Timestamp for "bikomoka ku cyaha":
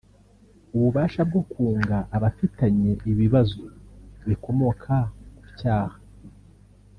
4.27-5.97